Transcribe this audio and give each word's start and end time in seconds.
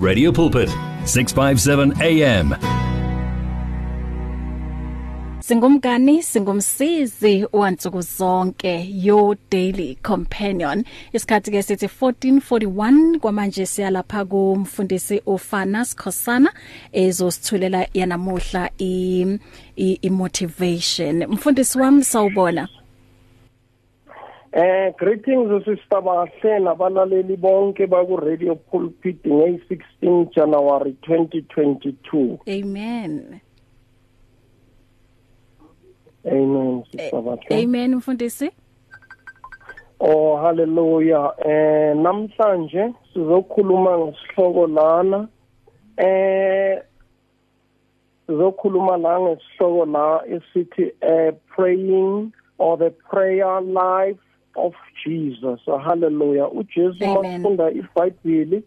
Radio 0.00 0.32
Pulpit 0.32 0.70
657 1.04 1.92
AM 2.00 2.54
Singumkani 5.40 6.22
singumsizi 6.22 7.46
wansuku 7.52 8.00
zonke 8.00 8.88
your 9.04 9.36
daily 9.50 9.98
companion. 10.02 10.84
Isikhathi 11.12 11.50
ke 11.50 11.62
sithi 11.62 11.86
1441 11.86 13.18
kwamanje 13.18 13.66
siyalapha 13.66 14.24
kumfundisi 14.24 15.22
uFanas 15.26 15.96
Khosana 15.96 16.52
ezosithulela 16.92 17.86
yanamuhla 17.94 18.70
i, 18.78 19.26
i, 19.76 19.98
i 20.02 20.10
motivation 20.10 21.26
mfundisi 21.26 21.78
wami 21.78 22.04
sawubona. 22.04 22.68
Eh 24.52 24.92
greetings 24.98 25.64
sister 25.64 26.02
Bahle 26.02 26.58
nabalaleli 26.58 27.36
bonke 27.36 27.86
baku 27.86 28.16
Radio 28.16 28.54
Pulpit 28.56 29.22
ngey 29.24 29.60
16 29.68 30.34
January 30.34 30.96
2022 31.06 32.38
Amen. 32.48 33.40
Amen 36.26 36.82
sister 36.90 37.22
Bahle 37.22 37.62
Amen 37.62 37.94
mfundisi. 37.94 38.50
Oh 40.00 40.36
hallelujah. 40.42 41.30
Eh 41.46 41.94
namhlanje 41.96 42.92
sizokhuluma 43.12 43.98
ngesihloko 43.98 44.66
lana. 44.66 45.28
Eh 45.96 46.82
sizokhuluma 48.26 48.96
la 48.96 49.20
ngesihloko 49.20 49.84
la 49.86 50.22
esithi 50.26 50.90
eh 51.00 51.34
praying 51.54 52.32
or 52.58 52.76
the 52.78 52.90
prayer 52.90 53.60
life 53.60 54.18
of 54.56 54.74
Jesus. 55.04 55.60
Hallelujah. 55.66 56.48
uJesu 56.48 57.06
mafunda 57.06 57.70
iBhayibheli 57.70 58.62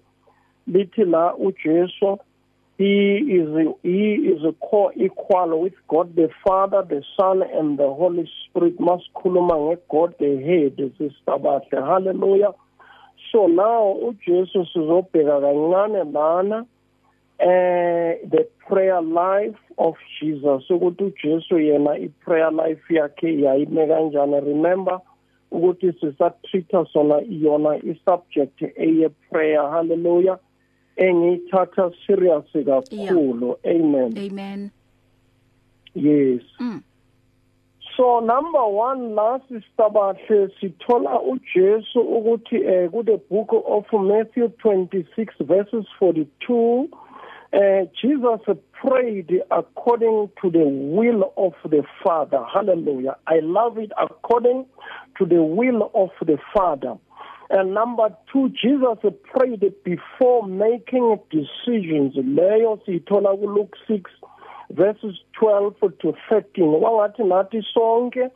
lithi 0.68 1.05
la 1.05 1.36
uJesu 1.36 2.20
he 2.78 3.18
is 3.18 3.50
he 3.84 4.16
is 4.16 4.44
a 4.44 4.54
co-equal 4.54 5.62
with 5.62 5.74
God 5.88 6.16
the 6.16 6.30
Father 6.46 6.82
the 6.82 7.04
Son 7.16 7.44
and 7.44 7.77
the 7.77 7.88
Holy 7.88 8.30
Spirit. 8.46 8.80
Masikhuluma 8.80 9.55
ngegod 9.55 10.18
the 10.18 10.41
head 10.41 10.91
sister 10.98 11.38
bahle. 11.38 11.72
Hallelujah. 11.72 12.54
So 13.32 13.48
now 13.48 13.96
uJesu 14.04 14.66
sizobheka 14.74 15.40
kancane 15.41 16.13
lana 16.13 16.66
eh 17.40 18.18
the 18.27 18.48
prayer 18.68 19.02
life 19.02 19.60
of 19.77 19.96
Jesus. 20.20 20.63
Ukuthi 20.70 21.04
uJesu 21.04 21.60
yena 21.60 21.91
i 21.91 22.10
prayer 22.26 22.52
life 22.52 22.82
yakhe 22.90 23.41
yayime 23.41 23.88
kanjani? 23.88 24.46
Remember 24.46 25.00
ukuthi 25.54 25.93
sisatreata 25.99 26.85
sona 26.93 27.21
iyona 27.21 27.77
i-subject 27.77 28.62
eye 28.62 29.09
prayer. 29.29 29.70
Hallelujah. 29.71 30.40
Engiyithatha 30.98 31.91
serious 32.05 32.45
kakhulu. 32.54 33.57
Amen. 33.65 34.18
Amen. 34.18 34.71
Yes. 35.93 36.41
Mm. 36.60 36.84
so 37.98 38.20
number 38.20 38.60
1 38.60 39.15
last 39.15 39.43
sistabahle 39.49 40.49
sithola 40.60 41.21
uJesu 41.21 41.99
ukuthi 42.01 42.55
eh 42.55 42.90
ku 42.91 43.04
the 43.04 43.17
book 43.29 43.49
of 43.51 43.85
Matthew 43.93 44.48
26 44.48 45.34
verses 45.40 45.85
42 45.99 46.88
uh, 47.54 47.85
Jesus 48.01 48.40
prayed 48.73 49.32
according 49.51 50.29
to 50.41 50.49
the 50.49 50.65
will 50.65 51.34
of 51.37 51.54
the 51.70 51.84
Father. 52.04 52.43
Hallelujah. 52.51 53.15
I 53.27 53.40
love 53.41 53.77
it 53.77 53.91
according 54.01 54.65
to 55.18 55.26
the 55.26 55.43
will 55.43 55.91
of 55.93 56.10
the 56.26 56.37
Father. 56.55 56.95
And 57.49 57.73
number 57.73 58.10
two, 58.32 58.49
Jesus 58.49 58.98
prayed 59.23 59.63
before 59.84 60.48
making 60.48 61.20
decisions. 61.29 62.15
Leyo 62.15 62.79
sithola 62.87 63.37
ku 63.40 63.48
Luke 63.48 63.76
6 63.88 64.09
verses 64.72 65.16
12 65.40 65.75
to 66.00 66.13
13 66.29 66.63
wangathi 66.81 67.23
nathi 67.23 67.62
sonke 67.73 68.29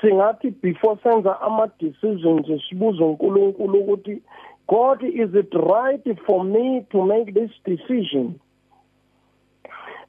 singathi 0.00 0.50
before 0.60 0.98
senza 1.02 1.40
ama 1.40 1.70
decisions 1.78 2.46
sibuza 2.68 3.04
uNkulunkulu 3.04 3.80
ukuthi 3.80 4.22
God 4.66 5.02
is 5.02 5.34
it 5.34 5.54
right 5.54 6.18
for 6.26 6.44
me 6.44 6.86
to 6.90 7.04
make 7.04 7.34
this 7.34 7.50
decision 7.64 8.40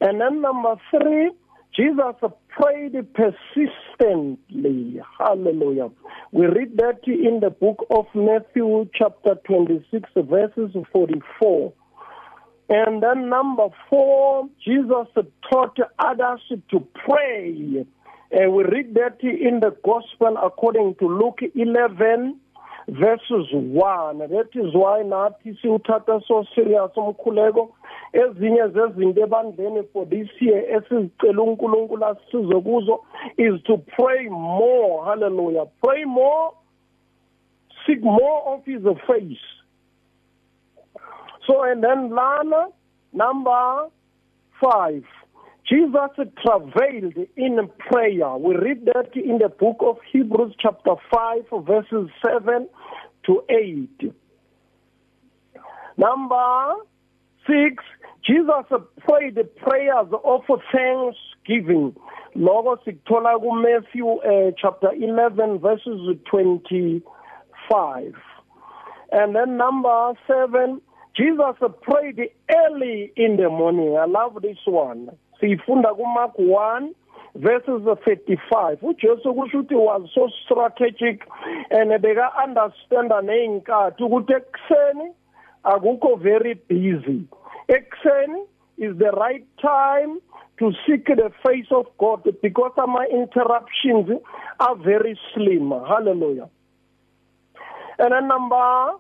And 0.02 0.22
then 0.22 0.42
number 0.42 0.76
three, 0.92 1.32
Jesus 1.76 2.16
prayed 2.50 2.96
persistently. 3.14 5.02
Hallelujah. 5.20 5.90
We 6.32 6.46
read 6.46 6.78
that 6.78 7.00
in 7.06 7.40
the 7.42 7.50
book 7.50 7.86
of 7.90 8.06
Matthew, 8.14 8.90
chapter 8.94 9.36
26, 9.46 10.10
verses 10.16 10.76
44. 10.92 11.74
And 12.70 13.04
then 13.04 13.30
number 13.30 13.68
four, 13.90 14.48
Jesus 14.64 15.08
taught 15.52 15.78
others 16.00 16.42
to 16.50 16.88
pray. 17.06 17.86
And 18.32 18.54
we 18.54 18.64
read 18.64 18.94
that 18.96 19.18
in 19.22 19.60
the 19.60 19.76
gospel 19.84 20.36
according 20.42 20.96
to 21.00 21.08
Luke 21.08 21.40
11, 21.54 22.40
verses 22.88 23.48
1 23.52 24.20
that 24.20 24.50
is 24.54 24.74
why 24.74 25.02
nathi 25.04 25.58
siwuthatha 25.62 26.22
so 26.28 26.46
serious 26.56 26.92
umkhuleko. 26.96 27.72
Ezinye 28.14 28.68
zezinto 28.68 29.22
ebandleni 29.22 29.84
for 29.94 30.06
this 30.06 30.30
year 30.40 30.64
esizicela 30.76 31.42
uNkulunkulu 31.42 32.06
asisize 32.06 32.62
kuzo 32.62 33.00
is 33.38 33.64
to 33.64 33.78
pray 33.78 34.30
more. 34.30 35.06
Hallelujah. 35.06 35.66
Pray 35.84 36.06
more. 36.06 36.54
Seek 37.86 38.02
more 38.02 38.54
of 38.54 38.66
his 38.66 38.84
face. 39.08 39.46
So 41.48 41.64
and 41.64 41.84
then 41.84 42.10
lana 42.10 42.68
number 43.14 43.90
5 44.62 45.04
Jesus 45.68 46.12
travailed 46.46 47.18
in 47.36 47.70
prayer. 47.80 48.38
We 48.38 48.56
read 48.56 48.86
that 48.86 49.16
in 49.16 49.40
the 49.40 49.50
book 49.50 49.78
of 49.80 49.98
Hebrews 50.12 50.54
chapter 50.60 50.94
5 51.12 51.66
verses 51.66 52.10
7 52.24 52.68
to 53.26 53.44
8. 53.50 54.14
Number 55.98 56.76
6, 57.48 57.84
Jesus 58.24 58.66
prayed 59.08 59.38
prayers 59.56 60.08
of 60.24 60.42
thanksgiving. 60.72 61.96
Loko 62.36 62.78
sikuthola 62.86 63.40
ku 63.40 63.52
Matthew 63.60 64.08
uh, 64.08 64.52
chapter 64.62 64.92
11 64.94 65.60
verses 65.60 66.18
25. 66.30 68.14
And 69.12 69.36
then 69.36 69.58
number 69.58 70.14
7, 70.28 70.82
Jesus 71.16 71.56
prayed 71.82 72.20
early 72.54 73.14
in 73.16 73.38
the 73.38 73.50
morning. 73.50 73.98
I 73.98 74.06
love 74.06 74.38
this 74.42 74.58
one. 74.66 75.10
Siyifunda 75.40 75.94
kumark 75.94 76.40
1 76.40 76.90
verses 77.36 77.82
35 77.82 78.78
ujesu 78.82 79.34
kusho 79.34 79.60
ukuthi 79.60 79.76
was 79.76 80.14
so 80.14 80.30
strategic 80.30 81.28
and 81.70 82.02
beka 82.02 82.32
understanda 82.48 83.22
neyinkathi 83.22 84.04
ukuthi 84.04 84.34
ekuseni 84.34 85.14
akukho 85.64 86.16
very 86.16 86.56
busy. 86.70 87.28
Ekuseni 87.68 88.40
is 88.78 88.98
the 88.98 89.12
right 89.12 89.46
time 89.58 90.20
to 90.60 90.72
seek 90.86 91.06
the 91.06 91.32
face 91.44 91.68
of 91.72 91.86
God 91.98 92.24
because 92.42 92.72
ama 92.78 93.06
interruptions 93.12 94.10
are 94.60 94.76
very 94.76 95.20
slim. 95.34 95.72
Hallelujah. 95.72 96.50
And 97.98 98.14
then 98.14 98.28
number 98.28 98.92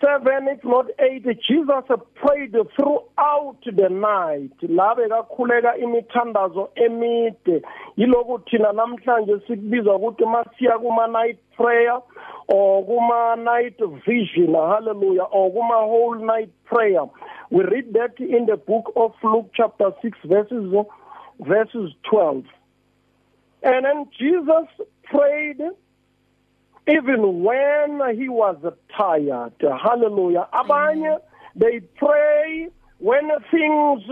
seven 0.00 0.48
if 0.48 0.64
not 0.64 0.86
eight. 1.00 1.24
Jesus 1.24 1.84
prayed 2.14 2.52
throughout 2.76 3.58
the 3.64 3.88
night. 3.88 4.52
La 4.62 4.94
bekakhuleka 4.94 5.76
imithandazo 5.76 6.70
emide. 6.76 7.62
Yiloku 7.96 8.38
thina 8.50 8.72
namhlanje 8.72 9.40
sikubiza 9.46 9.94
ukuthi 9.94 10.24
masiya 10.24 10.78
kuma 10.78 11.06
night 11.08 11.38
prayer 11.56 12.00
or 12.48 12.84
kuma 12.84 13.36
night 13.36 13.78
vision. 14.06 14.54
Hallelujah. 14.54 15.22
Or 15.22 15.50
kuma 15.50 15.74
whole 15.74 16.24
night 16.24 16.50
prayer. 16.64 17.04
We 17.50 17.64
read 17.64 17.92
that 17.94 18.18
in 18.20 18.46
the 18.46 18.56
book 18.56 18.92
of 18.96 19.12
Luke 19.22 19.50
chapter 19.54 19.90
6 20.02 20.18
verses 20.26 20.74
verses 21.40 21.92
12 22.10 22.44
and 23.62 23.84
then 23.84 24.06
Jesus 24.18 24.86
prayed 25.04 25.60
even 26.88 27.42
when 27.44 28.00
he 28.16 28.28
was 28.28 28.56
tired 28.96 29.52
hallelujah 29.60 30.48
abanye 30.52 31.18
they 31.56 31.80
pray 31.96 32.68
when 32.98 33.28
things 33.50 34.02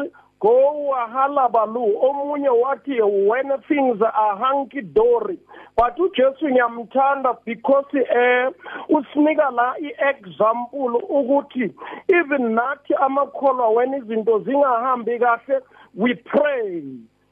go 0.41 0.95
halabalu 1.13 1.97
omunye 2.03 2.49
wathi 2.49 3.01
when 3.29 3.51
things 3.69 4.01
are 4.03 4.37
hunky 4.37 4.83
dory 4.83 5.39
but 5.77 5.97
uJesu 5.99 6.49
ngiyamthanda 6.49 7.37
because 7.45 7.87
eh 7.95 8.51
usinika 8.89 9.51
la 9.51 9.75
iexample 9.79 11.01
ukuthi 11.09 11.75
even 12.09 12.55
nathi 12.55 12.95
amakholwa 12.95 13.71
when 13.71 13.95
izinto 13.95 14.39
zingahambi 14.39 15.19
kahle 15.19 15.61
we 15.97 16.15
pray. 16.15 16.83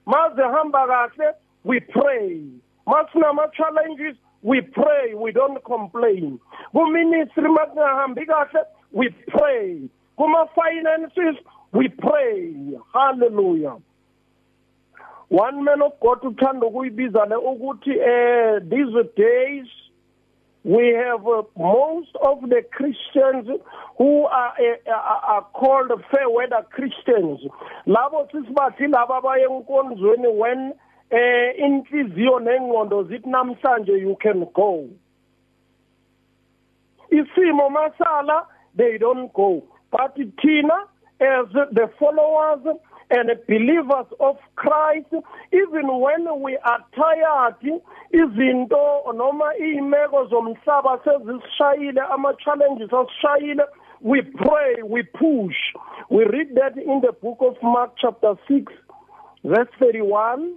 Maze 0.07 0.43
hamba 0.43 0.87
kahle 0.87 1.33
we 1.65 1.81
pray. 1.81 2.43
Masinama 2.87 3.53
challenges 3.53 4.17
we 4.45 4.61
pray 4.61 5.15
we 5.15 5.33
don't 5.33 5.65
complain. 5.65 6.39
Kuministry 6.75 7.49
makungahambi 7.49 8.27
kahle 8.27 8.63
we 8.93 9.09
pray. 9.29 9.89
Kuma 10.17 10.47
finances 10.55 11.43
we 11.73 11.89
pray. 11.89 12.55
Hallelujah. 12.93 13.77
One 15.29 15.65
man 15.65 15.81
of 15.83 15.99
god 16.01 16.21
uthanda 16.23 16.67
ukuyibiza 16.67 17.27
le 17.27 17.37
ukuthi 17.37 17.91
eh 17.99 18.61
these 18.69 18.95
days 19.17 19.67
we 20.63 20.95
have 20.95 21.27
uh, 21.27 21.43
most 21.59 22.15
of 22.23 22.41
the 22.43 22.63
Christians 22.71 23.49
who 23.99 24.25
are, 24.25 24.55
uh, 24.87 24.93
are 24.93 25.47
called 25.53 25.91
fair 26.11 26.29
weather 26.29 26.65
Christians. 26.71 27.41
Labo 27.87 28.29
sisibathi 28.31 28.89
laba 28.89 29.23
abaye 29.23 29.47
enkonzweni 29.47 30.37
when 30.37 30.75
eh 31.11 31.55
inhliziyo 31.59 32.41
nengqondo 32.41 33.03
zithi 33.03 33.29
namhlanje 33.31 33.93
you 33.93 34.17
can 34.17 34.45
go. 34.55 34.89
Isimo 37.11 37.71
masala 37.71 38.47
they 38.77 38.99
don't 38.99 39.33
go. 39.33 39.63
But 39.91 40.17
thina 40.17 40.89
as 41.21 41.47
the 41.53 41.91
followers 41.99 42.77
and 43.11 43.31
believers 43.47 44.07
of 44.19 44.37
Christ 44.57 45.13
even 45.53 45.87
when 46.01 46.43
we 46.43 46.57
are 46.57 46.85
tired 46.97 47.81
izinto 48.13 49.13
noma 49.15 49.53
imeko 49.61 50.27
zomhlaba 50.27 50.99
sezisishayile 51.05 52.01
ama 52.13 52.35
challenges 52.45 52.91
asishayile 52.91 53.65
we 54.01 54.23
pray 54.23 54.83
we 54.85 55.03
push. 55.03 55.57
We 56.11 56.25
read 56.25 56.55
that 56.57 56.77
in 56.77 57.01
the 57.01 57.13
book 57.13 57.39
of 57.41 57.57
Mark 57.63 57.93
chapter 58.01 58.35
6 58.49 58.73
verse 59.45 59.69
31 59.79 60.57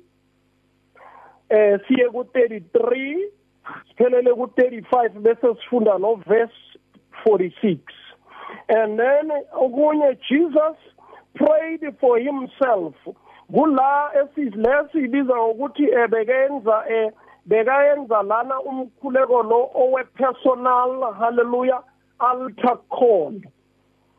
eh 1.50 1.80
siye 1.88 2.10
ku 2.10 2.24
33 2.24 3.30
siphelele 3.88 4.34
ku 4.34 4.46
35 4.46 5.10
bese 5.20 5.48
sifunda 5.62 5.98
no 5.98 6.16
verse 6.28 6.60
46 7.26 7.80
and 8.70 9.00
then 9.00 9.32
okunye 9.54 10.18
Jesus 10.30 10.78
prayed 11.36 11.84
for 12.00 12.20
himself. 12.20 12.96
Kula 13.54 14.12
esilesibiza 14.22 15.36
ngokuthi 15.36 15.84
ebekenza 15.84 16.84
eh 16.90 17.12
bekayenza 17.46 18.24
lana 18.24 18.62
umkhuleko 18.62 19.44
lo 19.44 19.72
owe 19.74 20.04
personal 20.04 21.14
hallelujah 21.20 21.84
altar 22.20 22.78
call. 22.90 23.42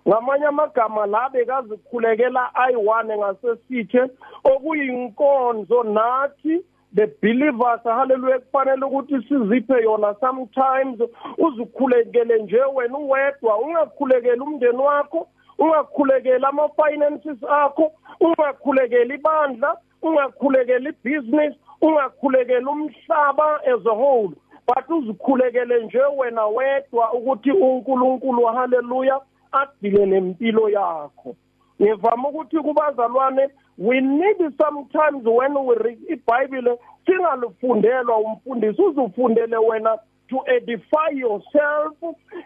Ngamanye 0.09 0.47
amagama 0.47 1.07
la 1.07 1.29
bekazikhulekela 1.29 2.55
ayi-one 2.55 3.17
ngasesithe 3.17 4.11
okuyinkonzo 4.45 5.83
nathi 5.83 6.65
the 6.99 7.07
believers 7.23 7.81
hallelujah 7.85 8.41
kufanele 8.41 8.85
ukuthi 8.85 9.23
siziphe 9.29 9.83
yona 9.83 10.15
sometimes. 10.21 11.01
Uzikhulekele 11.39 12.43
nje 12.43 12.63
wena 12.75 12.99
uwedwa 12.99 13.59
ungakhulekeli 13.59 14.41
umndeni 14.41 14.79
wakho 14.79 15.29
ungakhulekeli 15.59 16.45
ama-finances 16.45 17.45
akho 17.49 17.93
ungakhulekeli 18.21 19.15
ibandla 19.15 19.77
ungakhulekeli 20.03 20.89
ibhizinisi 20.89 21.59
ungakhulekeli 21.83 22.67
umhlaba 22.67 23.61
as 23.63 23.87
a 23.87 23.95
whole. 23.95 24.35
But 24.67 24.89
uzikhulekele 24.91 25.85
nje 25.85 26.03
wena 26.17 26.47
wedwa 26.47 27.13
ukuthi 27.13 27.51
uNkulunkulu 27.53 28.45
haleluya 28.47 29.21
adile 29.53 30.07
nempilo 30.07 30.69
yakho. 30.69 31.37
Ngivama 31.83 32.29
ukuthi 32.29 32.57
kubazalwane 32.57 33.49
we 33.79 34.01
need 34.01 34.37
sometimes 34.59 35.25
when 35.25 35.57
we 35.67 35.75
read 35.75 35.99
iBhayibheli 36.09 36.71
singalufundelwa 37.07 38.19
umfundisi 38.19 38.83
uzufundele 38.83 39.57
wena 39.57 39.99
to 40.29 40.45
edify 40.47 41.11
yourself 41.15 41.95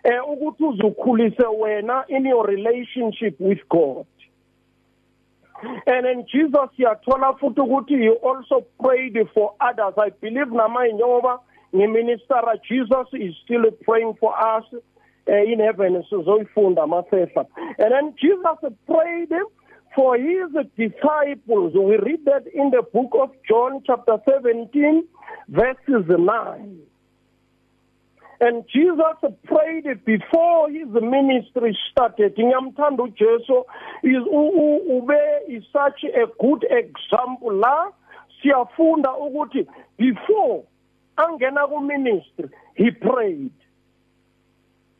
eh 0.05 0.29
ukuthi 0.29 0.65
uzukhulise 0.65 1.47
wena 1.47 2.05
in 2.09 2.27
your 2.27 2.47
relationship 2.47 3.41
with 3.41 3.69
God. 3.69 4.07
And 5.87 6.05
then 6.07 6.27
Jesus 6.27 6.71
yathola 6.79 7.39
futhi 7.39 7.61
ukuthi 7.61 7.99
he 7.99 8.09
also 8.11 8.65
prayed 8.81 9.17
for 9.35 9.55
others. 9.61 9.95
I 9.97 10.11
believe 10.21 10.51
namanje 10.51 10.93
njengoba 10.93 11.41
ngiminister 11.75 12.59
Jesus 12.69 13.07
is 13.13 13.35
still 13.45 13.71
praying 13.85 14.15
for 14.21 14.35
us. 14.35 14.65
Uh, 15.29 15.53
in 15.53 15.61
heaven 15.61 16.03
sizoyifunda 16.11 16.87
masehla 16.87 17.47
and 17.79 17.93
then 17.93 18.15
Jesus 18.21 18.59
prayed 18.87 19.33
for 19.95 20.17
his 20.17 20.51
disciples. 20.77 21.75
We 21.75 21.97
read 21.99 22.25
that 22.25 22.47
in 22.53 22.71
the 22.71 22.83
book 22.83 23.13
of 23.21 23.31
John 23.49 23.83
chapter 23.87 24.17
17 24.27 25.05
verses 25.49 26.05
9 26.09 26.79
and 28.43 28.65
Jesus 28.73 29.33
prayed 29.45 30.05
before 30.05 30.69
his 30.69 30.89
ministry 30.89 31.79
started. 31.91 32.35
Ngiyamthanda 32.37 33.03
uJesu 33.07 33.65
is 34.03 34.25
ube 34.27 35.23
is 35.49 35.63
such 35.73 36.03
a 36.05 36.27
good 36.41 36.67
example 36.71 37.55
la. 37.55 37.93
Siyafunda 38.43 39.11
ukuthi 39.15 39.67
before 39.97 40.65
angena 41.17 41.69
ku 41.69 41.81
ministry 41.81 42.49
he 42.75 42.91
prayed. 42.91 43.53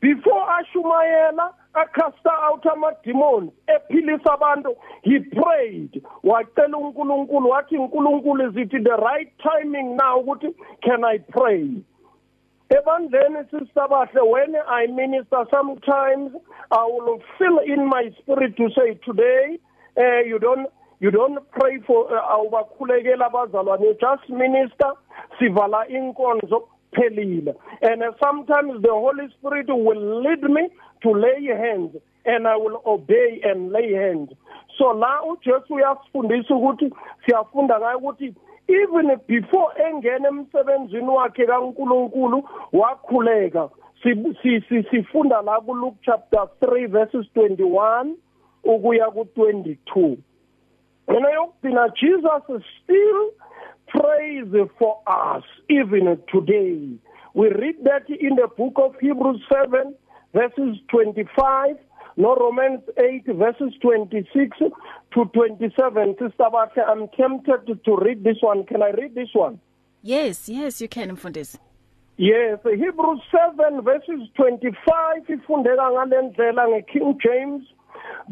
Before 0.03 0.45
ashumayela 0.59 1.53
acasta 1.73 2.29
out 2.43 2.65
ama 2.65 2.91
demons 3.05 3.51
ephilisa 3.69 4.33
abantu 4.33 4.75
he 5.01 5.19
prayed. 5.19 6.03
Wacela 6.23 6.77
uNkulunkulu 6.77 7.49
wathi 7.49 7.77
uNkulunkulu 7.77 8.49
is 8.49 8.57
it 8.57 8.83
the 8.83 8.97
right 8.97 9.31
timing 9.41 9.95
now 9.95 10.21
ukuthi 10.21 10.53
can 10.83 11.05
i 11.05 11.17
pray? 11.19 11.69
Ebandleni 12.69 13.45
sisabahle 13.49 14.21
when 14.29 14.55
i 14.67 14.87
minister 14.87 15.45
sometimes 15.49 16.31
i 16.71 16.83
will 16.83 17.21
feel 17.37 17.59
in 17.59 17.87
my 17.87 18.11
spirit 18.21 18.57
to 18.57 18.69
say 18.75 18.95
today 19.05 19.57
uh, 19.97 20.19
you 20.27 20.37
don't 20.37 20.67
you 20.99 21.11
don't 21.11 21.39
pray 21.51 21.79
for 21.87 22.11
uh, 22.11 22.35
awubakhulekela 22.35 23.25
abazalwane. 23.31 23.97
Just 24.01 24.29
minister 24.29 24.91
sivala 25.39 25.87
inkonzo 25.87 26.67
phelile 26.95 27.55
and 27.81 28.03
uh, 28.03 28.11
sometimes 28.23 28.81
the 28.81 28.89
holy 28.89 29.27
spirit 29.37 29.67
will 29.69 30.21
lead 30.21 30.43
me 30.43 30.69
to 31.01 31.11
lay 31.11 31.45
hands 31.45 31.95
and 32.25 32.47
i 32.47 32.55
will 32.55 32.81
obey 32.85 33.41
and 33.43 33.71
lay 33.71 33.91
hands. 33.93 34.29
So 34.77 34.93
la 34.93 35.21
uJesu 35.23 35.73
uyasifundisa 35.73 36.55
ukuthi 36.55 36.93
siyafunda 37.25 37.79
ngayo 37.79 37.97
ukuthi 37.97 38.33
even 38.67 39.17
before 39.27 39.73
engena 39.87 40.27
emsebenzini 40.27 41.09
wakhe 41.09 41.45
kaNkuluNkulu 41.45 42.49
wakhuleka. 42.73 43.69
Sifunda 44.91 45.41
la 45.41 45.61
ku 45.61 45.73
Luke 45.73 45.97
chapter 46.01 46.47
3 46.61 46.87
verses 46.87 47.25
21 47.35 48.15
ukuya 48.63 49.11
ku 49.11 49.27
22 49.35 50.17
yena 51.07 51.29
yokugcina 51.29 51.89
Jesus 51.89 52.63
still 52.83 53.31
prays 53.93 54.47
for 54.79 54.99
us 55.07 55.43
even 55.69 56.17
today. 56.31 56.89
We 57.33 57.47
read 57.49 57.77
that 57.83 58.09
in 58.09 58.35
the 58.35 58.47
book 58.57 58.73
of 58.77 58.95
Hebrews 58.99 59.41
7 59.51 59.95
verses 60.33 60.77
25 60.89 61.77
no 62.15 62.35
Romans 62.35 62.81
8 62.97 63.25
verses 63.35 63.73
26 63.81 64.57
to 64.59 65.25
27 65.25 66.15
sister 66.19 66.49
Bathe 66.51 66.83
I'm 66.87 67.07
tempted 67.17 67.83
to 67.85 67.97
read 67.97 68.23
this 68.23 68.37
one. 68.41 68.65
Can 68.65 68.83
I 68.83 68.91
read 68.91 69.15
this 69.15 69.29
one? 69.33 69.59
Yes 70.01 70.49
yes 70.49 70.81
you 70.81 70.87
can 70.87 71.15
mfundisi. 71.15 71.57
Yes 72.17 72.59
Hebrews 72.63 73.21
7 73.31 73.81
verses 73.81 74.29
25 74.35 75.29
ifundeka 75.29 75.91
ngalendlela 75.91 76.67
ngeKing 76.67 77.17
James. 77.19 77.63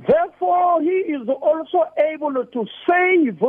Therefore 0.08 0.82
he 0.82 1.14
is 1.16 1.28
also 1.42 1.86
able 2.14 2.46
to 2.46 2.66
save 2.88 3.42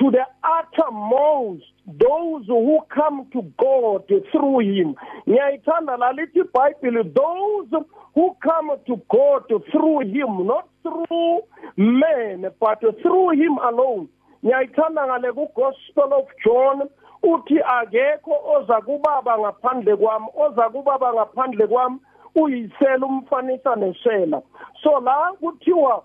to 0.00 0.10
the 0.10 0.24
uttermost 0.42 1.64
those 1.86 2.46
who 2.46 2.80
come 2.94 3.26
to 3.32 3.42
God 3.58 4.04
through 4.32 4.60
him. 4.60 4.94
Ngiyayithanda 5.28 5.96
lalithi 5.96 6.40
iBhayibheli 6.40 7.14
those 7.14 7.82
who 8.14 8.36
come 8.42 8.72
to 8.86 8.96
God 9.10 9.44
through 9.70 10.00
him 10.00 10.46
not 10.46 10.68
through 10.82 11.40
men 11.76 12.46
but 12.58 12.80
through 13.02 13.30
him 13.30 13.58
alone. 13.58 14.08
Ngiyayithanda 14.44 15.06
ngale 15.06 15.32
ku 15.34 15.46
Gospel 15.54 16.14
of 16.14 16.26
John 16.44 16.88
uthi 17.22 17.60
akekho 17.60 18.34
oza 18.56 18.80
kubaba 18.80 19.38
ngaphandle 19.38 19.96
kwami 19.96 20.26
oza 20.36 20.70
kubaba 20.70 21.12
ngaphandle 21.12 21.66
kwami 21.66 21.98
uyisela 22.34 23.06
umfanisa 23.06 23.76
nesela 23.76 24.42
so 24.82 25.00
la 25.00 25.32
kuthiwa 25.40 26.04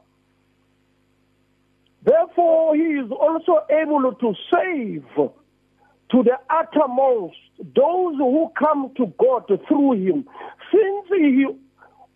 Therefore, 2.06 2.76
he 2.76 2.84
is 2.84 3.12
also 3.12 3.66
able 3.70 4.14
to 4.14 4.34
save 4.54 5.06
to 5.16 6.24
the 6.24 6.38
uttermost 6.50 7.36
those 7.58 8.16
who 8.18 8.52
come 8.58 8.92
to 8.96 9.08
God 9.18 9.48
through 9.68 9.94
him. 9.94 10.28
Since 10.72 11.08
he 11.10 11.46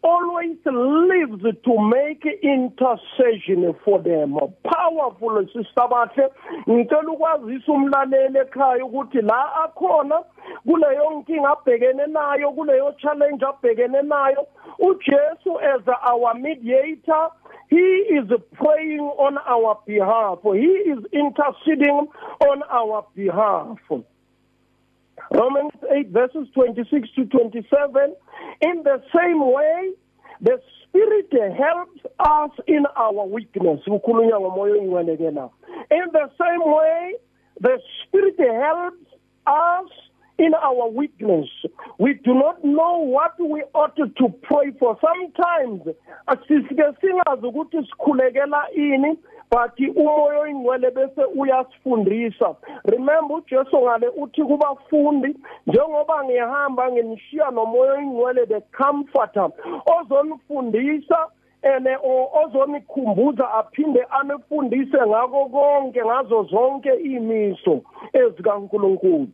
always 0.02 0.58
lives 0.66 1.42
to 1.42 1.90
make 1.90 2.24
intercession 2.42 3.76
for 3.84 4.02
them 4.02 4.38
powerful 4.64 5.46
sister 5.48 5.88
bahle 5.90 6.30
ngicela 6.70 7.12
ukwazisa 7.12 7.72
umlaleli 7.72 8.40
ekhaya 8.40 8.86
ukuthi 8.86 9.22
la 9.22 9.56
akhona 9.64 10.24
kuleyo 10.68 11.12
nkinga 11.12 11.50
abhekene 11.50 12.06
nayo 12.08 12.52
kuleyo 12.52 12.92
challenge 12.92 13.46
abhekene 13.46 14.02
nayo 14.02 14.48
uJesu 14.80 15.60
as 15.60 15.82
our 16.12 16.34
mediator 16.36 17.32
he 17.70 17.76
is 17.76 18.30
praying 18.54 19.00
on 19.00 19.38
our 19.48 19.80
behalf. 19.86 20.40
He 20.44 20.90
is 20.90 21.00
interceding 21.14 22.08
on 22.42 22.64
our 22.70 23.06
behalf. 23.16 23.78
Romans 25.32 25.72
8 25.92 26.10
verses 26.10 26.48
26 26.56 27.10
to 27.16 27.26
27 27.26 28.16
in 28.62 28.84
the 28.84 29.04
same 29.16 29.40
way 29.52 29.92
the 30.42 30.60
spirit 30.84 31.32
helps 31.56 32.00
us 32.20 32.52
in 32.68 32.86
our 32.96 33.26
weakness. 33.28 33.82
Ukukhulunywa 33.88 34.40
ngomoya 34.40 34.74
oyingcwele 34.74 35.18
ke 35.18 35.32
la 35.36 35.50
in 35.92 36.06
the 36.12 36.30
same 36.42 36.64
way 36.66 37.14
the 37.62 37.80
spirit 38.04 38.40
helps 38.40 39.06
us 39.46 39.92
in 40.40 40.54
our 40.54 40.90
weakness. 40.90 41.50
We 41.98 42.14
do 42.14 42.34
not 42.34 42.64
know 42.64 42.98
what 43.00 43.36
we 43.40 43.64
ought 43.74 43.96
to 43.98 44.30
pray 44.42 44.72
for. 44.80 44.98
Sometimes 45.02 45.82
asisike 46.28 46.84
singazi 47.02 47.46
ukuthi 47.48 47.78
sikhulekela 47.78 48.72
ini 48.76 49.18
but 49.52 49.80
umoya 49.96 50.40
oyingcwele 50.40 50.92
bese 50.92 51.24
uyasifundisa 51.36 52.56
remember 52.86 53.38
uJesu 53.38 53.82
ngale 53.82 54.08
uthi 54.08 54.44
kubafundi 54.44 55.36
njengoba 55.68 56.24
ngihamba 56.24 56.92
nginishiya 56.92 57.52
nomoya 57.52 57.94
oyingcwele 57.94 58.46
the 58.46 58.62
comforter 58.62 59.50
ozonifundisa 60.00 61.28
ene 61.62 61.98
ozonikhumbuza 62.44 63.54
aphinde 63.54 64.06
anifundise 64.10 64.98
ngako 65.08 65.46
konke 65.46 66.06
ngazo 66.06 66.44
zonke 66.44 66.94
imiso 66.94 67.82
ezikaNkulunkulu 68.14 69.28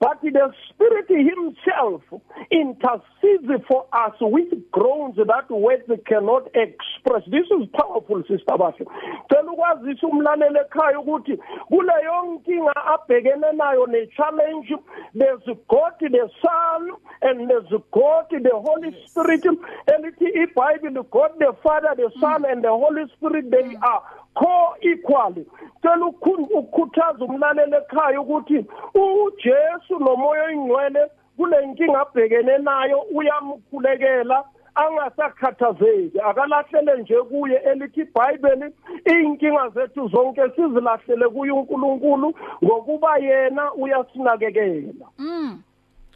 but 0.00 0.20
the 0.22 0.52
Spirit 0.68 1.08
Himself 1.08 2.02
intercedes 2.50 3.64
for 3.66 3.86
us 3.92 4.14
with 4.20 4.52
groans 4.70 5.16
that 5.16 5.50
words 5.50 5.84
cannot 6.06 6.46
express. 6.54 7.22
This 7.26 7.46
is 7.50 7.68
powerful, 7.74 8.22
Sister 8.28 8.56
Bashe. 8.56 8.84
Cela 9.28 9.52
ukwazisa 9.52 10.06
umlaleli 10.06 10.58
ekhaya 10.58 11.00
ukuthi 11.00 11.36
kuleyo 11.68 12.22
nkinga 12.24 12.76
abhekene 12.86 13.52
nayo 13.52 13.86
ne-challenge 13.86 14.74
there's 15.14 15.44
God 15.68 15.92
the 16.00 16.30
Son 16.42 16.90
and 17.22 17.48
there's 17.50 17.82
God 17.92 18.26
the 18.30 18.50
Holy 18.52 18.94
Spirit 19.06 19.44
elithi 19.86 20.28
ibhayibhile 20.42 21.02
God 21.10 21.32
the 21.38 21.52
Father 21.62 21.94
the 21.96 22.10
Son 22.20 22.44
and 22.44 22.62
the 22.64 22.70
Holy 22.70 23.04
Spirit 23.16 23.50
they 23.50 23.76
are 23.82 24.02
co-equally 24.38 25.44
cela 25.82 26.06
ukukhuthaza 26.06 27.24
umlaleli 27.24 27.76
ekhaya 27.76 28.20
ukuthi 28.20 28.58
uJesu 28.94 29.98
nomoya 29.98 30.44
oyingcwele 30.44 31.02
kule 31.36 31.66
nkinga 31.66 32.00
abhekene 32.00 32.58
nayo 32.58 32.98
uyamkhulekela 33.00 34.44
angasakhathazeki. 34.74 36.20
Akalahlele 36.20 37.02
nje 37.02 37.22
kuye 37.22 37.56
elithi 37.56 38.00
iBhayibheli 38.00 38.74
inkinga 39.06 39.68
zethu 39.68 40.08
zonke 40.08 40.42
sizilahlele 40.56 41.28
kuye 41.28 41.52
uNkulunkulu 41.52 42.34
ngokuba 42.64 43.18
yena 43.18 43.72
uyasinakekela. 43.72 45.06
Mm. 45.18 45.62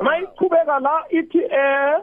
Mayichubeka 0.01 0.79
la 0.79 1.05
ithi 1.11 1.39
eh 1.39 2.03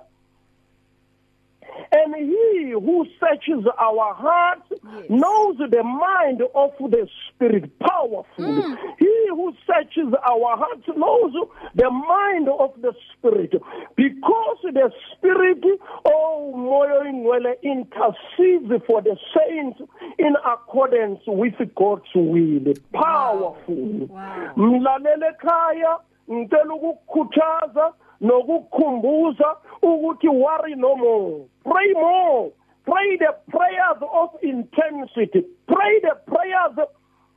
And 1.92 2.16
he 2.16 2.72
who 2.72 3.06
searches 3.20 3.66
our 3.80 4.14
hearts 4.14 4.64
yes. 4.72 5.06
knows 5.10 5.58
the 5.58 5.84
mind 5.84 6.42
of 6.56 6.72
the 6.80 7.08
Spirit 7.30 7.72
powerfully. 7.80 8.62
Mm. 8.62 8.78
He 9.00 9.28
who 9.30 9.54
searches 9.66 10.14
our 10.24 10.58
hearts 10.58 10.88
knows 10.96 11.34
the 11.76 11.90
mind 11.90 12.48
of 12.50 12.74
the 12.82 12.94
Spirit. 13.14 13.54
Because 13.96 14.58
the 14.64 14.92
Spirit, 15.14 15.64
oh, 16.06 16.54
Moyo 16.56 17.00
intercedes 17.64 18.86
for 18.88 19.02
the 19.02 19.18
saints 19.36 19.80
in 20.18 20.36
accordance 20.46 21.20
with 21.28 21.56
God's 21.76 22.04
will. 22.16 22.74
Powerful. 22.94 24.10
Mlalele 24.56 25.34
khaya, 25.42 25.98
ngicela 26.30 26.74
ukukukhuthaza 26.74 27.94
nokukhumbuza 28.22 29.58
ukuthi 29.82 30.28
worry 30.28 30.76
no 30.76 30.96
more. 30.96 31.46
Pray 31.64 31.94
more. 31.94 32.52
Pray 32.86 33.18
the 33.18 33.36
prayers 33.50 34.02
of 34.02 34.30
intensity. 34.42 35.46
Pray 35.68 36.00
the 36.02 36.16
prayers 36.26 36.88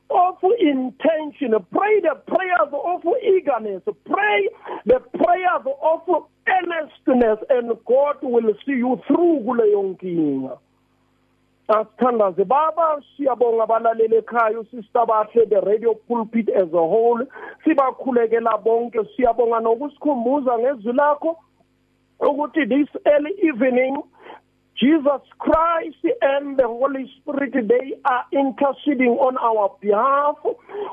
of 0.09 0.37
intention. 0.59 1.53
Pray 1.71 1.99
the 2.01 2.15
prayers 2.27 2.71
of 2.71 3.05
eagerness. 3.23 3.83
Pray 4.05 4.49
the 4.85 4.99
prayers 4.99 5.65
of 5.81 6.25
earnestness 6.47 7.39
and 7.49 7.71
God 7.85 8.17
will 8.21 8.53
see 8.65 8.73
you 8.73 8.99
through 9.07 9.43
kuleyo 9.45 9.83
nkinga. 9.83 10.57
Asithandaze 11.79 12.43
baba 12.43 13.01
siyabonga 13.17 13.63
abalaleli 13.63 14.15
ekhaya 14.15 14.59
usista 14.59 15.05
bahle 15.05 15.45
the 15.45 15.61
radio 15.61 15.93
pulpit 15.93 16.49
as 16.49 16.73
a 16.73 16.85
whole 16.91 17.25
sibakhulekela 17.63 18.57
bonke 18.57 18.99
siyabonga 19.15 19.59
nokusikhumbuza 19.59 20.59
ngezwi 20.59 20.93
lakho 20.93 21.37
ukuthi 22.19 22.65
this 22.65 22.89
early 23.05 23.33
evening 23.49 24.03
Jesus 24.83 25.21
Christ 25.37 26.03
and 26.21 26.57
the 26.57 26.67
Holy 26.67 27.09
Spirit, 27.21 27.53
they 27.53 27.93
are 28.05 28.25
interceding 28.33 29.15
on 29.21 29.37
our 29.37 29.71
behalf. 29.79 30.35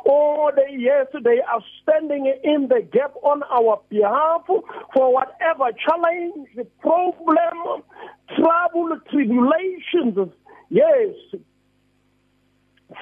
Oh, 0.06 0.52
they, 0.54 0.76
yes, 0.76 1.06
they 1.24 1.40
are 1.40 1.62
standing 1.82 2.32
in 2.44 2.68
the 2.68 2.86
gap 2.92 3.14
on 3.22 3.42
our 3.50 3.80
behalf 3.88 4.42
for 4.46 5.12
whatever 5.12 5.72
challenge, 5.88 6.48
problem, 6.80 7.82
trouble, 8.36 8.98
tribulations, 9.10 10.30
yes, 10.70 11.14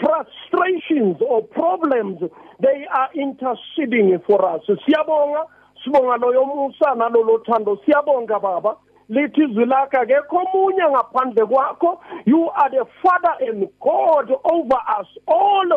frustrations 0.00 1.18
or 1.22 1.42
problems, 1.42 2.20
they 2.60 2.86
are 2.92 3.10
interceding 3.14 4.18
for 4.26 4.44
us. 4.54 4.62
Siyabonga, 4.66 5.44
sibonga 5.84 6.18
loyo 6.18 6.46
musa 6.46 6.94
nalolo 6.96 7.38
thando. 7.46 7.78
Siyabonga 7.86 8.40
baba. 8.42 8.76
lithi 9.10 9.42
izwi 9.44 9.64
lakhe 9.66 9.96
akekho 9.98 10.36
omunye 10.38 10.84
ngaphandle 10.90 11.46
kwakho 11.46 12.00
you 12.26 12.50
are 12.50 12.70
the 12.70 12.84
father 13.02 13.34
and 13.48 13.68
god 13.80 14.30
over 14.44 14.80
us 15.00 15.08
all 15.26 15.68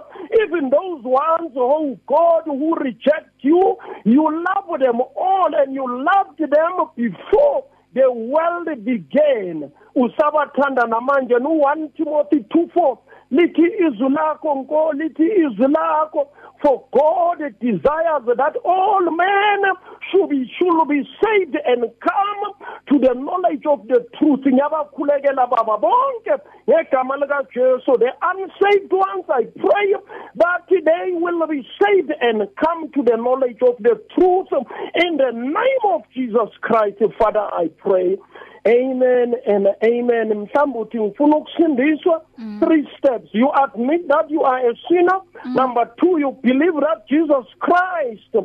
even 0.43 0.69
those 0.69 1.03
ones 1.03 1.51
oh 1.57 1.97
god 2.07 2.43
who 2.45 2.75
reject 2.75 3.31
you 3.41 3.77
you 4.05 4.23
love 4.47 4.79
them 4.79 5.01
all 5.15 5.51
and 5.55 5.73
you 5.73 5.85
loved 5.87 6.39
them 6.39 6.75
before 6.95 7.63
the 7.95 8.11
world 8.11 8.67
began 8.85 9.71
usabathanda 9.95 10.85
namanje 10.87 11.39
no 11.39 11.49
1 11.49 11.89
Timothy 11.95 12.39
2:4 12.39 12.97
lithi 13.31 13.61
izwi 13.61 14.09
lakho 14.09 14.55
nko 14.55 14.93
lithi 14.93 15.23
izwi 15.23 15.67
lakho 15.67 16.27
for 16.61 16.83
God 16.93 17.39
desires 17.59 18.25
that 18.37 18.55
all 18.63 19.01
men 19.01 19.61
should 20.11 20.29
be 20.29 20.45
should 20.57 20.87
be 20.87 21.01
saved 21.23 21.57
and 21.65 21.81
come 21.99 22.41
to 22.87 22.99
the 22.99 23.13
knowledge 23.15 23.65
of 23.65 23.87
the 23.87 24.05
truth. 24.17 24.41
Ngiyabakhulekela 24.45 25.49
baba 25.49 25.77
bonke 25.77 26.37
ngegama 26.69 27.17
lika 27.17 27.41
Jesu 27.53 27.97
the 27.97 28.11
unsaved 28.21 28.93
ones 28.93 29.25
I 29.29 29.45
pray 29.57 29.95
that 30.35 30.69
they 30.69 31.11
will 31.13 31.47
be 31.47 31.67
saved 31.81 32.11
and 32.21 32.47
come 32.63 32.91
to 32.91 33.03
the 33.03 33.17
knowledge 33.17 33.61
of 33.61 33.77
the 33.79 33.99
truth. 34.13 34.47
In 34.95 35.17
the 35.17 35.31
name 35.33 35.83
of 35.89 36.01
Jesus 36.13 36.49
Christ 36.61 37.01
Father 37.17 37.47
I 37.53 37.69
pray. 37.77 38.17
Amen 38.67 39.35
and 39.45 39.67
amen 39.83 40.33
mhlawumbe 40.33 40.79
uthi 40.79 40.99
ngifuna 40.99 41.37
ukusindiswa 41.37 42.25
mm. 42.37 42.59
three 42.59 42.87
steps 42.97 43.35
you 43.35 43.51
admit 43.63 44.07
that 44.07 44.31
you 44.31 44.45
are 44.45 44.69
a 44.69 44.75
sinner 44.87 45.21
mm. 45.45 45.55
number 45.55 45.83
2 45.83 46.19
you 46.19 46.31
believe 46.31 46.79
that 46.79 47.07
Jesus 47.07 47.45
Christ 47.59 48.35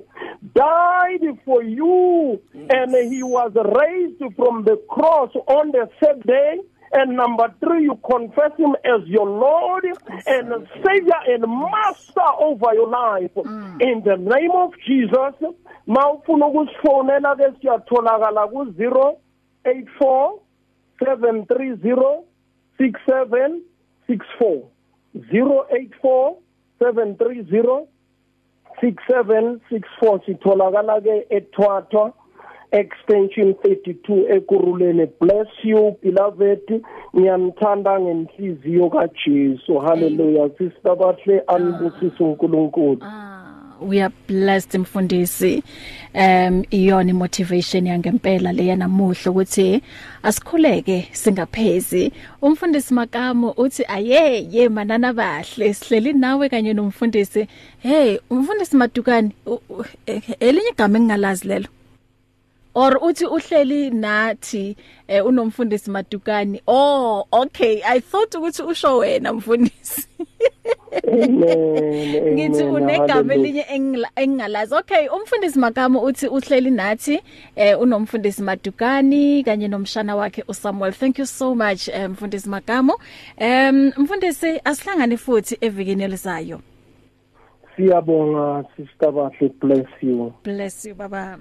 died 0.55 1.39
for 1.45 1.63
you 1.63 2.41
yes. 2.55 2.71
and 2.71 3.13
he 3.13 3.23
was 3.23 3.53
raised 3.55 4.37
from 4.37 4.65
the 4.65 4.77
cross 4.89 5.31
on 5.47 5.73
the 5.73 5.89
third 6.01 6.23
day 6.27 6.61
and 6.93 7.17
number 7.17 7.53
three, 7.61 7.83
you 7.83 7.99
confess 8.09 8.53
him 8.57 8.75
as 8.85 9.07
your 9.07 9.29
Lord 9.29 9.85
and 10.27 10.69
Savior 10.85 11.21
and 11.27 11.43
Master 11.43 12.29
over 12.39 12.75
your 12.75 12.89
life. 12.89 13.35
Mm. 13.35 13.83
In 13.83 14.03
the 14.05 14.17
name 14.17 14.53
of 14.53 14.73
Jesus, 14.87 15.35
mawufuna 15.87 16.47
ukusifonela 16.47 17.37
ke 17.37 17.61
siyatholakala 17.61 18.49
ku 18.49 18.65
0 18.65 19.17
084 19.67 20.41
730 20.99 22.25
6764 22.79 24.63
084 25.15 26.35
730 26.79 27.87
6764 28.81 30.21
sitholakala 30.27 31.01
ke 31.01 31.27
eThwathwa 31.31 32.13
extension 32.73 33.55
32 33.65 34.27
ekuruleni. 34.37 35.07
Bless 35.21 35.49
you 35.63 35.97
beloved. 36.03 36.83
Ngiyanithanda 37.17 38.01
ngenhliziyo 38.01 38.91
kaJesu. 38.91 39.79
Haleluya 39.79 40.49
sister 40.59 40.97
bahle 40.97 41.41
anibusise 41.47 42.25
uNkulunkulu. 42.25 43.03
We 43.81 44.01
are 44.01 44.13
blessed 44.27 44.79
mfundisi 44.79 45.63
um 46.15 46.65
iyona 46.71 47.15
motivation 47.15 47.87
yangempela 47.87 48.53
leya 48.53 48.77
namuhla 48.77 49.31
ukuthi 49.31 49.83
asikhuleke 50.23 51.09
singaphezi. 51.13 52.13
Umfundisi 52.43 52.95
makamo 52.95 53.51
uthi 53.57 53.85
aye 53.89 54.49
ye 54.51 54.69
manana 54.69 55.13
bahle 55.13 55.75
sihleli 55.75 56.13
nawe 56.13 56.49
kanye 56.49 56.73
nomfundisi. 56.73 57.47
Hey 57.79 58.19
umfundisi 58.31 58.77
madukani 58.77 59.33
elinye 60.41 60.69
igama 60.71 60.99
engingalazi 60.99 61.49
lelo? 61.49 61.69
Or 62.75 62.99
uthi 63.03 63.27
uhleli 63.27 63.91
nathi 63.91 64.77
eh, 65.09 65.27
unomfundisi 65.27 65.91
madukani? 65.91 66.61
Oh 66.67 67.27
okay 67.33 67.83
i 67.85 68.01
thought 68.01 68.35
ukuthi 68.35 68.63
usho 68.63 68.99
wena 68.99 69.33
mfundisi. 69.33 70.09
ngithi 72.33 72.63
unegama 72.63 73.35
elinye 73.35 73.67
engingalazi. 74.17 74.75
Okay 74.75 75.09
umfundisi 75.09 75.59
makamo 75.59 76.03
uthi 76.03 76.29
uhleli 76.29 76.71
nathi 76.71 77.21
eh, 77.57 77.81
unomfundisi 77.81 78.43
madukani 78.43 79.45
kanye 79.45 79.69
nomshana 79.69 80.17
wakhe 80.17 80.45
uSamuel. 80.49 80.93
Thank 80.93 81.19
you 81.19 81.27
so 81.27 81.55
much 81.55 81.89
eh, 81.89 82.11
mfundisi 82.11 82.49
makamo 82.49 82.95
um 83.41 83.93
mfundisi 83.97 84.61
asihlangane 84.65 85.17
futhi 85.17 85.59
evikini 85.61 86.03
elizayo. 86.03 86.61
Siyabonga 87.77 88.65
sister 88.77 89.13
bahle 89.13 89.49
bless 89.61 89.87
you. 90.03 90.33
Bless 90.45 90.85
you 90.85 90.95
baba. 90.95 91.39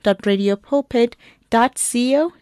www.radiopulpit.co.za 0.04 2.42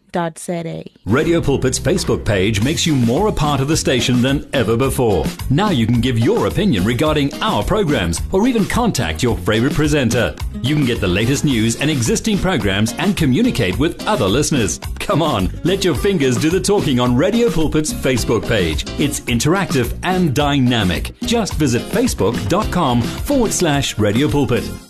Radio 1.06 1.40
Pulpit's 1.40 1.78
Facebook 1.78 2.24
page 2.24 2.64
makes 2.64 2.84
you 2.84 2.96
more 2.96 3.28
a 3.28 3.32
part 3.32 3.60
of 3.60 3.68
the 3.68 3.76
station 3.76 4.20
than 4.20 4.48
ever 4.52 4.76
before. 4.76 5.24
Now 5.50 5.70
you 5.70 5.86
can 5.86 6.00
give 6.00 6.18
your 6.18 6.48
opinion 6.48 6.84
regarding 6.84 7.32
our 7.40 7.62
programs 7.62 8.20
or 8.32 8.48
even 8.48 8.64
contact 8.64 9.22
your 9.22 9.38
favorite 9.38 9.74
presenter. 9.74 10.34
You 10.62 10.74
can 10.74 10.84
get 10.84 11.00
the 11.00 11.06
latest 11.06 11.44
news 11.44 11.80
and 11.80 11.88
existing 11.88 12.38
programs 12.38 12.92
and 12.94 13.16
communicate 13.16 13.78
with 13.78 14.04
other 14.08 14.26
listeners. 14.26 14.80
Come 14.98 15.22
on, 15.22 15.48
let 15.62 15.84
your 15.84 15.94
fingers 15.94 16.36
do 16.36 16.50
the 16.50 16.60
talking 16.60 16.98
on 16.98 17.16
Radio 17.16 17.48
Pulpit's 17.48 17.92
Facebook 17.92 18.48
page. 18.48 18.82
It's 18.98 19.20
interactive 19.20 19.96
and 20.02 20.34
dynamic. 20.34 21.16
Just 21.20 21.54
visit 21.54 21.82
facebook.com 21.82 23.02
forward 23.02 23.52
slash 23.52 23.96
Radio 23.96 24.28
Pulpit. 24.28 24.89